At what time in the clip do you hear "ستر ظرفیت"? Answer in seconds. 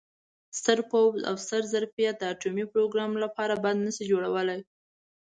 1.43-2.15